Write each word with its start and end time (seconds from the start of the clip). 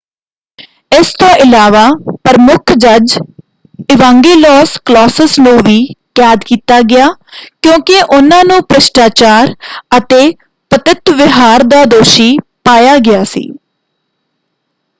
ਇਸ 0.91 1.11
ਤੋਂ 1.15 1.27
ਇਲਾਵਾ 1.39 1.81
ਪ੍ਰਮੁੱਖ 2.23 2.71
ਜੱਜ 2.77 3.13
ਇਵਾਂਗੇਲੋਸ 3.89 4.71
ਕਲੌਸਿਸ 4.85 5.37
ਨੂੰ 5.39 5.53
ਵੀ 5.59 5.77
ਕੈਦ 6.15 6.43
ਕੀਤਾ 6.45 6.79
ਗਿਆ 6.85 7.09
ਕਿਉਂਕਿ 7.61 8.01
ਉਹਨਾਂ 8.03 8.43
ਨੂੰ 8.45 8.59
ਭ੍ਰਿਸ਼ਟਾਚਾਰ 8.63 9.53
ਅਤੇ 9.97 10.31
ਪਤਿਤ 10.71 11.09
ਵਿਹਾਰ 11.13 11.63
ਦਾ 11.65 11.83
ਦੋਸ਼ੀ 11.87 12.35
ਪਾਇਆ 12.65 12.97
ਗਿਆ 13.01 13.23
ਸੀ। 13.25 13.47